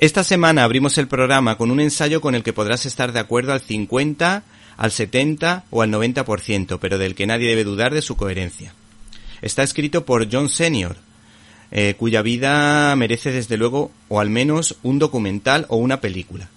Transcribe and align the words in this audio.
Esta 0.00 0.24
semana 0.24 0.64
abrimos 0.64 0.98
el 0.98 1.06
programa 1.06 1.56
con 1.56 1.70
un 1.70 1.78
ensayo 1.78 2.20
con 2.20 2.34
el 2.34 2.42
que 2.42 2.52
podrás 2.52 2.84
estar 2.84 3.12
de 3.12 3.20
acuerdo 3.20 3.52
al 3.52 3.60
50, 3.60 4.42
al 4.76 4.90
70 4.90 5.64
o 5.70 5.82
al 5.82 5.90
90%, 5.90 6.78
pero 6.80 6.98
del 6.98 7.14
que 7.14 7.26
nadie 7.26 7.48
debe 7.48 7.62
dudar 7.62 7.94
de 7.94 8.02
su 8.02 8.16
coherencia. 8.16 8.74
Está 9.40 9.62
escrito 9.62 10.04
por 10.04 10.28
John 10.30 10.48
Senior, 10.48 10.96
eh, 11.70 11.94
cuya 11.96 12.22
vida 12.22 12.94
merece 12.96 13.30
desde 13.30 13.56
luego 13.56 13.92
o 14.08 14.18
al 14.18 14.30
menos 14.30 14.76
un 14.82 14.98
documental 14.98 15.64
o 15.68 15.76
una 15.76 16.00
película. 16.00 16.48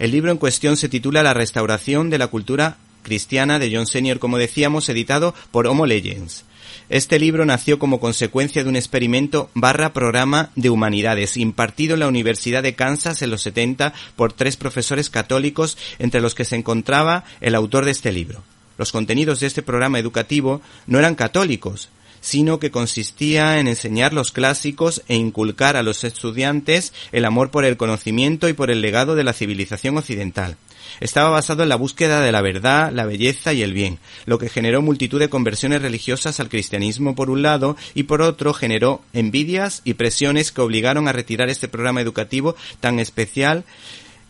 El 0.00 0.10
libro 0.10 0.32
en 0.32 0.38
cuestión 0.38 0.76
se 0.76 0.88
titula 0.88 1.22
La 1.22 1.32
restauración 1.32 2.10
de 2.10 2.18
la 2.18 2.26
cultura 2.26 2.78
cristiana 3.02 3.60
de 3.60 3.72
John 3.72 3.86
Senior, 3.86 4.18
como 4.18 4.36
decíamos, 4.36 4.88
editado 4.88 5.32
por 5.52 5.68
Homo 5.68 5.86
Legends. 5.86 6.44
Este 6.88 7.18
libro 7.18 7.44
nació 7.44 7.78
como 7.78 8.00
consecuencia 8.00 8.62
de 8.62 8.68
un 8.68 8.76
experimento 8.76 9.50
barra 9.54 9.92
programa 9.92 10.50
de 10.54 10.70
humanidades 10.70 11.36
impartido 11.36 11.94
en 11.94 12.00
la 12.00 12.08
Universidad 12.08 12.62
de 12.62 12.74
Kansas 12.74 13.22
en 13.22 13.30
los 13.30 13.42
70 13.42 13.92
por 14.16 14.32
tres 14.32 14.56
profesores 14.56 15.10
católicos 15.10 15.78
entre 15.98 16.20
los 16.20 16.34
que 16.34 16.44
se 16.44 16.56
encontraba 16.56 17.24
el 17.40 17.54
autor 17.54 17.84
de 17.84 17.90
este 17.90 18.12
libro. 18.12 18.42
Los 18.76 18.92
contenidos 18.92 19.40
de 19.40 19.46
este 19.46 19.62
programa 19.62 19.98
educativo 19.98 20.60
no 20.86 20.98
eran 20.98 21.14
católicos, 21.14 21.90
sino 22.20 22.58
que 22.58 22.70
consistía 22.70 23.60
en 23.60 23.68
enseñar 23.68 24.14
los 24.14 24.32
clásicos 24.32 25.02
e 25.08 25.14
inculcar 25.14 25.76
a 25.76 25.82
los 25.82 26.04
estudiantes 26.04 26.94
el 27.12 27.26
amor 27.26 27.50
por 27.50 27.66
el 27.66 27.76
conocimiento 27.76 28.48
y 28.48 28.54
por 28.54 28.70
el 28.70 28.80
legado 28.80 29.14
de 29.14 29.24
la 29.24 29.34
civilización 29.34 29.98
occidental. 29.98 30.56
Estaba 31.00 31.30
basado 31.30 31.62
en 31.62 31.68
la 31.68 31.76
búsqueda 31.76 32.20
de 32.20 32.32
la 32.32 32.42
verdad, 32.42 32.92
la 32.92 33.06
belleza 33.06 33.52
y 33.52 33.62
el 33.62 33.72
bien, 33.72 33.98
lo 34.26 34.38
que 34.38 34.48
generó 34.48 34.82
multitud 34.82 35.18
de 35.18 35.28
conversiones 35.28 35.82
religiosas 35.82 36.40
al 36.40 36.48
cristianismo 36.48 37.14
por 37.14 37.30
un 37.30 37.42
lado 37.42 37.76
y 37.94 38.04
por 38.04 38.22
otro 38.22 38.54
generó 38.54 39.02
envidias 39.12 39.82
y 39.84 39.94
presiones 39.94 40.52
que 40.52 40.60
obligaron 40.60 41.08
a 41.08 41.12
retirar 41.12 41.48
este 41.48 41.68
programa 41.68 42.00
educativo 42.00 42.56
tan 42.80 42.98
especial 42.98 43.64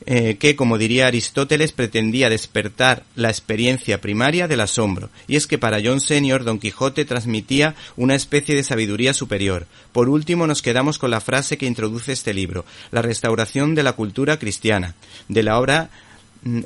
eh, 0.06 0.36
que, 0.36 0.54
como 0.54 0.76
diría 0.76 1.06
Aristóteles, 1.06 1.72
pretendía 1.72 2.28
despertar 2.28 3.04
la 3.14 3.30
experiencia 3.30 4.00
primaria 4.02 4.46
del 4.48 4.60
asombro. 4.60 5.08
Y 5.26 5.36
es 5.36 5.46
que 5.46 5.56
para 5.56 5.80
John 5.82 6.00
Senior, 6.00 6.44
Don 6.44 6.58
Quijote 6.58 7.06
transmitía 7.06 7.74
una 7.96 8.14
especie 8.14 8.54
de 8.54 8.64
sabiduría 8.64 9.14
superior. 9.14 9.66
Por 9.92 10.10
último, 10.10 10.46
nos 10.46 10.60
quedamos 10.60 10.98
con 10.98 11.10
la 11.10 11.22
frase 11.22 11.56
que 11.56 11.66
introduce 11.66 12.12
este 12.12 12.34
libro, 12.34 12.66
la 12.90 13.00
restauración 13.00 13.74
de 13.74 13.82
la 13.82 13.94
cultura 13.94 14.38
cristiana, 14.38 14.94
de 15.28 15.42
la 15.42 15.58
obra 15.58 15.88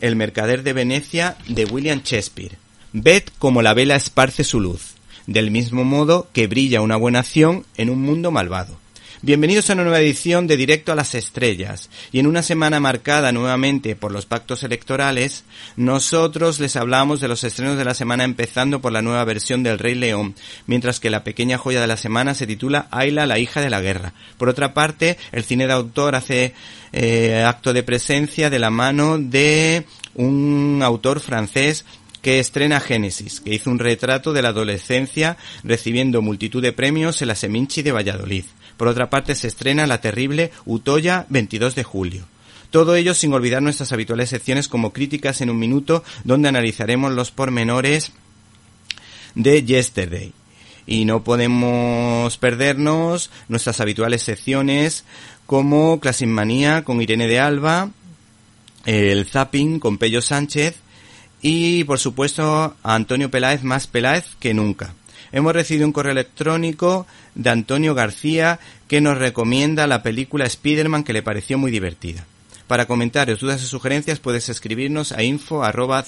El 0.00 0.16
mercader 0.16 0.62
de 0.62 0.72
Venecia 0.72 1.36
de 1.48 1.64
William 1.64 2.02
Shakespeare. 2.04 2.58
Ved 2.92 3.24
como 3.38 3.62
la 3.62 3.74
vela 3.74 3.96
esparce 3.96 4.44
su 4.44 4.60
luz, 4.60 4.94
del 5.26 5.50
mismo 5.50 5.84
modo 5.84 6.28
que 6.32 6.46
brilla 6.46 6.80
una 6.80 6.96
buena 6.96 7.20
acción 7.20 7.64
en 7.76 7.90
un 7.90 8.00
mundo 8.00 8.30
malvado. 8.30 8.78
Bienvenidos 9.20 9.68
a 9.68 9.72
una 9.72 9.82
nueva 9.82 9.98
edición 9.98 10.46
de 10.46 10.56
Directo 10.56 10.92
a 10.92 10.94
las 10.94 11.16
Estrellas. 11.16 11.90
Y 12.12 12.20
en 12.20 12.28
una 12.28 12.40
semana 12.40 12.78
marcada 12.78 13.32
nuevamente 13.32 13.96
por 13.96 14.12
los 14.12 14.26
pactos 14.26 14.62
electorales, 14.62 15.42
nosotros 15.74 16.60
les 16.60 16.76
hablamos 16.76 17.18
de 17.18 17.26
los 17.26 17.42
estrenos 17.42 17.76
de 17.76 17.84
la 17.84 17.94
semana 17.94 18.22
empezando 18.22 18.80
por 18.80 18.92
la 18.92 19.02
nueva 19.02 19.24
versión 19.24 19.64
del 19.64 19.80
Rey 19.80 19.96
León, 19.96 20.36
mientras 20.68 21.00
que 21.00 21.10
la 21.10 21.24
pequeña 21.24 21.58
joya 21.58 21.80
de 21.80 21.88
la 21.88 21.96
semana 21.96 22.32
se 22.34 22.46
titula 22.46 22.86
Ayla, 22.92 23.26
la 23.26 23.40
hija 23.40 23.60
de 23.60 23.70
la 23.70 23.80
guerra. 23.80 24.12
Por 24.36 24.48
otra 24.48 24.72
parte, 24.72 25.18
el 25.32 25.42
cine 25.42 25.66
de 25.66 25.72
autor 25.72 26.14
hace 26.14 26.54
eh, 26.92 27.42
acto 27.44 27.72
de 27.72 27.82
presencia 27.82 28.50
de 28.50 28.60
la 28.60 28.70
mano 28.70 29.18
de 29.18 29.84
un 30.14 30.80
autor 30.84 31.18
francés 31.18 31.84
que 32.22 32.40
estrena 32.40 32.80
Génesis, 32.80 33.40
que 33.40 33.54
hizo 33.54 33.70
un 33.70 33.78
retrato 33.78 34.32
de 34.32 34.42
la 34.42 34.48
adolescencia 34.48 35.36
recibiendo 35.64 36.22
multitud 36.22 36.62
de 36.62 36.72
premios 36.72 37.22
en 37.22 37.28
la 37.28 37.34
Seminci 37.34 37.82
de 37.82 37.92
Valladolid. 37.92 38.44
Por 38.76 38.88
otra 38.88 39.10
parte, 39.10 39.34
se 39.34 39.48
estrena 39.48 39.86
la 39.86 40.00
terrible 40.00 40.50
Utoya 40.64 41.26
22 41.28 41.74
de 41.74 41.84
julio. 41.84 42.24
Todo 42.70 42.96
ello 42.96 43.14
sin 43.14 43.32
olvidar 43.32 43.62
nuestras 43.62 43.92
habituales 43.92 44.28
secciones 44.28 44.68
como 44.68 44.92
Críticas 44.92 45.40
en 45.40 45.50
un 45.50 45.58
Minuto, 45.58 46.04
donde 46.24 46.48
analizaremos 46.48 47.12
los 47.12 47.30
pormenores 47.30 48.12
de 49.34 49.64
Yesterday. 49.64 50.32
Y 50.86 51.04
no 51.04 51.24
podemos 51.24 52.36
perdernos 52.38 53.30
nuestras 53.48 53.80
habituales 53.80 54.22
secciones 54.22 55.04
como 55.46 55.98
Classic 56.00 56.28
Manía 56.28 56.84
con 56.84 57.00
Irene 57.00 57.26
de 57.26 57.40
Alba, 57.40 57.90
el 58.84 59.26
Zapping 59.26 59.80
con 59.80 59.98
Pello 59.98 60.20
Sánchez 60.20 60.76
y 61.42 61.84
por 61.84 61.98
supuesto 61.98 62.76
a 62.82 62.94
Antonio 62.94 63.30
Peláez 63.30 63.62
más 63.62 63.86
Peláez 63.86 64.24
que 64.40 64.54
nunca. 64.54 64.94
Hemos 65.30 65.52
recibido 65.52 65.86
un 65.86 65.92
correo 65.92 66.12
electrónico 66.12 67.06
de 67.34 67.50
Antonio 67.50 67.94
García 67.94 68.58
que 68.88 69.00
nos 69.00 69.18
recomienda 69.18 69.86
la 69.86 70.02
película 70.02 70.46
Spider-Man 70.46 71.04
que 71.04 71.12
le 71.12 71.22
pareció 71.22 71.58
muy 71.58 71.70
divertida. 71.70 72.26
Para 72.66 72.86
comentarios, 72.86 73.40
dudas 73.40 73.62
o 73.62 73.66
sugerencias 73.66 74.20
puedes 74.20 74.48
escribirnos 74.48 75.12
a 75.12 75.22
info 75.22 75.64
arroba. 75.64 76.04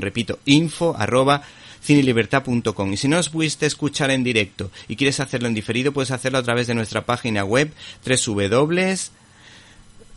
Repito, 0.00 0.38
info 0.44 0.94
arroba. 0.98 1.42
Y 1.88 2.96
si 2.96 3.08
no 3.08 3.18
os 3.18 3.28
pudiste 3.28 3.66
escuchar 3.66 4.10
en 4.10 4.24
directo 4.24 4.70
y 4.88 4.96
quieres 4.96 5.20
hacerlo 5.20 5.46
en 5.46 5.54
diferido, 5.54 5.92
puedes 5.92 6.10
hacerlo 6.10 6.38
a 6.38 6.42
través 6.42 6.66
de 6.66 6.74
nuestra 6.74 7.06
página 7.06 7.44
web 7.44 7.72
www 8.04 8.94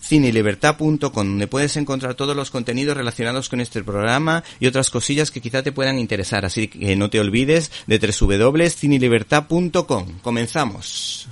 cinelibertad.com, 0.02 1.14
donde 1.14 1.48
puedes 1.48 1.78
encontrar 1.78 2.16
todos 2.16 2.36
los 2.36 2.52
contenidos 2.52 2.98
relacionados 2.98 3.48
con 3.50 3.62
este 3.62 3.84
programa 3.84 4.44
y 4.60 4.68
otras 4.68 4.90
cosillas 4.90 5.32
que 5.32 5.42
quizá 5.42 5.64
te 5.64 5.72
puedan 5.72 6.00
interesar. 6.00 6.46
Así 6.46 6.68
que 6.68 6.96
no 6.96 7.10
te 7.10 7.20
olvides 7.20 7.72
de 7.88 8.00
www.cinelibertad.com. 8.00 10.20
Comenzamos. 10.22 11.28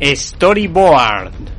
Storyboard. 0.00 1.55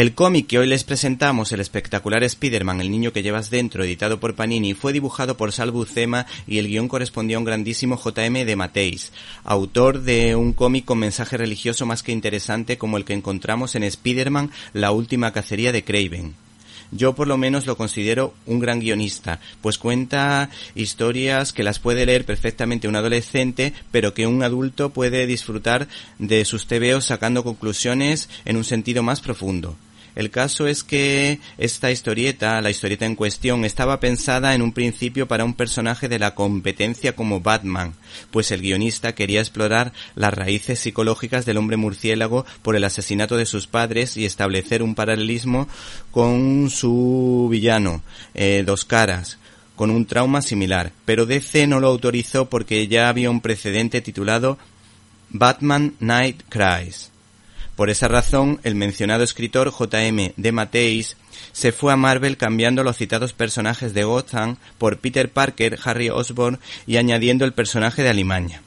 El 0.00 0.14
cómic 0.14 0.46
que 0.46 0.58
hoy 0.58 0.66
les 0.66 0.82
presentamos, 0.82 1.52
el 1.52 1.60
espectacular 1.60 2.24
Spider-Man, 2.24 2.80
el 2.80 2.90
niño 2.90 3.12
que 3.12 3.22
llevas 3.22 3.50
dentro, 3.50 3.84
editado 3.84 4.18
por 4.18 4.34
Panini, 4.34 4.72
fue 4.72 4.94
dibujado 4.94 5.36
por 5.36 5.52
Sal 5.52 5.72
Buscema 5.72 6.24
y 6.46 6.56
el 6.56 6.68
guion 6.68 6.88
correspondió 6.88 7.36
a 7.36 7.40
un 7.40 7.44
grandísimo 7.44 7.98
J.M. 7.98 8.46
de 8.46 8.56
Mateis, 8.56 9.12
autor 9.44 10.00
de 10.00 10.36
un 10.36 10.54
cómic 10.54 10.86
con 10.86 11.00
mensaje 11.00 11.36
religioso 11.36 11.84
más 11.84 12.02
que 12.02 12.12
interesante 12.12 12.78
como 12.78 12.96
el 12.96 13.04
que 13.04 13.12
encontramos 13.12 13.74
en 13.74 13.82
Spider-Man, 13.82 14.50
la 14.72 14.90
última 14.90 15.34
cacería 15.34 15.70
de 15.70 15.84
Craven. 15.84 16.34
Yo 16.92 17.14
por 17.14 17.28
lo 17.28 17.36
menos 17.36 17.66
lo 17.66 17.76
considero 17.76 18.32
un 18.46 18.58
gran 18.58 18.80
guionista, 18.80 19.38
pues 19.60 19.76
cuenta 19.76 20.48
historias 20.74 21.52
que 21.52 21.62
las 21.62 21.78
puede 21.78 22.06
leer 22.06 22.24
perfectamente 22.24 22.88
un 22.88 22.96
adolescente, 22.96 23.74
pero 23.90 24.14
que 24.14 24.26
un 24.26 24.42
adulto 24.42 24.94
puede 24.94 25.26
disfrutar 25.26 25.88
de 26.18 26.46
sus 26.46 26.66
tebeos 26.66 27.04
sacando 27.04 27.44
conclusiones 27.44 28.30
en 28.46 28.56
un 28.56 28.64
sentido 28.64 29.02
más 29.02 29.20
profundo. 29.20 29.76
El 30.14 30.30
caso 30.30 30.66
es 30.66 30.82
que 30.82 31.40
esta 31.58 31.90
historieta, 31.90 32.60
la 32.60 32.70
historieta 32.70 33.06
en 33.06 33.16
cuestión, 33.16 33.64
estaba 33.64 34.00
pensada 34.00 34.54
en 34.54 34.62
un 34.62 34.72
principio 34.72 35.28
para 35.28 35.44
un 35.44 35.54
personaje 35.54 36.08
de 36.08 36.18
la 36.18 36.34
competencia 36.34 37.14
como 37.14 37.40
Batman, 37.40 37.94
pues 38.30 38.50
el 38.50 38.60
guionista 38.60 39.14
quería 39.14 39.40
explorar 39.40 39.92
las 40.14 40.34
raíces 40.34 40.78
psicológicas 40.78 41.46
del 41.46 41.58
hombre 41.58 41.76
murciélago 41.76 42.44
por 42.62 42.76
el 42.76 42.84
asesinato 42.84 43.36
de 43.36 43.46
sus 43.46 43.66
padres 43.66 44.16
y 44.16 44.24
establecer 44.24 44.82
un 44.82 44.94
paralelismo 44.94 45.68
con 46.10 46.70
su 46.70 47.48
villano, 47.50 48.02
eh, 48.34 48.62
Dos 48.66 48.84
Caras, 48.84 49.38
con 49.76 49.90
un 49.90 50.04
trauma 50.04 50.42
similar, 50.42 50.92
pero 51.04 51.24
DC 51.24 51.66
no 51.66 51.80
lo 51.80 51.88
autorizó 51.88 52.50
porque 52.50 52.86
ya 52.86 53.08
había 53.08 53.30
un 53.30 53.40
precedente 53.40 54.00
titulado 54.00 54.58
Batman 55.30 55.94
Night 56.00 56.42
Cries. 56.48 57.09
Por 57.80 57.88
esa 57.88 58.08
razón, 58.08 58.60
el 58.62 58.74
mencionado 58.74 59.24
escritor 59.24 59.70
J.M. 59.70 60.34
de 60.36 60.52
Mateis 60.52 61.16
se 61.52 61.72
fue 61.72 61.94
a 61.94 61.96
Marvel 61.96 62.36
cambiando 62.36 62.84
los 62.84 62.98
citados 62.98 63.32
personajes 63.32 63.94
de 63.94 64.04
Gotham 64.04 64.58
por 64.76 64.98
Peter 64.98 65.30
Parker, 65.32 65.78
Harry 65.82 66.10
Osborn 66.10 66.58
y 66.86 66.98
añadiendo 66.98 67.46
el 67.46 67.54
personaje 67.54 68.02
de 68.02 68.10
Alimaña. 68.10 68.60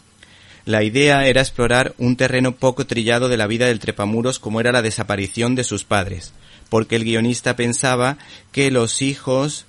La 0.65 0.81
idea 0.81 1.27
era 1.27 1.42
explorar 1.42 1.94
un 2.00 2.15
terreno 2.15 2.54
poco 2.54 2.88
trillado 2.88 3.30
de 3.30 3.38
la 3.38 3.45
vida 3.45 3.68
del 3.68 3.77
trepamuros 3.77 4.39
como 4.39 4.60
era 4.60 4.71
la 4.71 4.81
desaparición 4.81 5.54
de 5.54 5.63
sus 5.63 5.83
padres, 5.83 6.33
porque 6.69 6.95
el 6.95 7.04
guionista 7.04 7.56
pensaba 7.56 8.18
que 8.51 8.71
los 8.71 9.04
hijos 9.04 9.68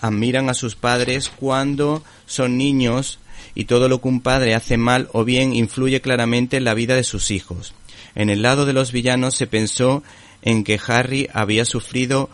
admiran 0.00 0.48
a 0.50 0.54
sus 0.54 0.76
padres 0.76 1.30
cuando 1.30 2.04
son 2.26 2.56
niños 2.56 3.18
y 3.56 3.64
todo 3.64 3.88
lo 3.88 4.00
que 4.00 4.06
un 4.06 4.20
padre 4.20 4.54
hace 4.54 4.76
mal 4.76 5.08
o 5.12 5.24
bien 5.24 5.52
influye 5.52 6.00
claramente 6.00 6.58
en 6.58 6.64
la 6.64 6.74
vida 6.74 6.94
de 6.94 7.02
sus 7.02 7.32
hijos. 7.32 7.74
En 8.18 8.30
el 8.30 8.42
lado 8.42 8.66
de 8.66 8.72
los 8.72 8.90
villanos 8.90 9.36
se 9.36 9.46
pensó 9.46 10.02
en 10.42 10.64
que 10.64 10.80
Harry 10.88 11.28
había 11.32 11.64
sufrido 11.64 12.28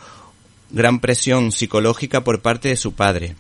gran 0.70 0.98
presión 0.98 1.52
psicológica 1.52 2.25
por 2.25 2.40
parte 2.40 2.70
de 2.70 2.78
su 2.78 2.94
padre, 2.94 3.36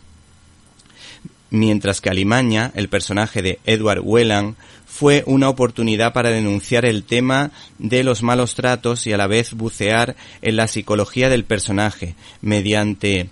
mientras 1.48 2.02
que 2.02 2.10
Alimaña, 2.10 2.70
el 2.74 2.90
personaje 2.90 3.40
de 3.40 3.60
Edward 3.64 4.02
Whelan, 4.04 4.56
fue 4.86 5.22
una 5.24 5.48
oportunidad 5.48 6.12
para 6.12 6.28
denunciar 6.28 6.84
el 6.84 7.04
tema 7.04 7.50
de 7.78 8.04
los 8.04 8.22
malos 8.22 8.54
tratos 8.54 9.06
y 9.06 9.14
a 9.14 9.16
la 9.16 9.26
vez 9.26 9.54
bucear 9.54 10.14
en 10.42 10.56
la 10.56 10.68
psicología 10.68 11.30
del 11.30 11.44
personaje 11.44 12.14
mediante 12.42 13.30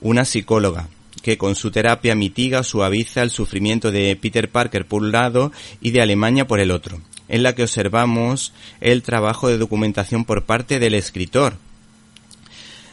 una 0.00 0.24
psicóloga 0.24 0.88
que 1.22 1.36
con 1.38 1.56
su 1.56 1.72
terapia 1.72 2.14
mitiga 2.14 2.60
o 2.60 2.62
suaviza 2.62 3.22
el 3.22 3.30
sufrimiento 3.30 3.90
de 3.90 4.14
Peter 4.14 4.48
Parker 4.48 4.86
por 4.86 5.02
un 5.02 5.10
lado 5.10 5.50
y 5.80 5.90
de 5.90 6.02
Alemania 6.02 6.46
por 6.46 6.60
el 6.60 6.70
otro, 6.70 7.00
en 7.28 7.42
la 7.42 7.54
que 7.54 7.62
observamos 7.62 8.52
el 8.80 9.02
trabajo 9.02 9.48
de 9.48 9.58
documentación 9.58 10.24
por 10.24 10.44
parte 10.44 10.78
del 10.78 10.94
escritor. 10.94 11.56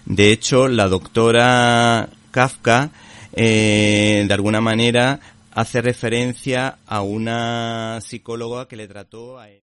De 0.05 0.31
hecho, 0.31 0.67
la 0.67 0.87
doctora 0.87 2.09
Kafka, 2.31 2.91
eh, 3.33 4.25
de 4.27 4.33
alguna 4.33 4.61
manera, 4.61 5.19
hace 5.51 5.81
referencia 5.81 6.77
a 6.87 7.01
una 7.01 7.99
psicóloga 8.01 8.67
que 8.67 8.75
le 8.75 8.87
trató 8.87 9.39
a 9.39 9.49
él. 9.49 9.61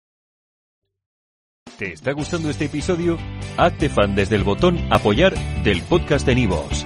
¿Te 1.77 1.93
está 1.93 2.11
gustando 2.11 2.49
este 2.49 2.65
episodio? 2.65 3.17
Hazte 3.57 3.89
fan 3.89 4.15
desde 4.15 4.35
el 4.35 4.43
botón 4.43 4.79
Apoyar 4.91 5.33
del 5.63 5.81
podcast 5.81 6.25
de 6.25 6.35
Nivos. 6.35 6.85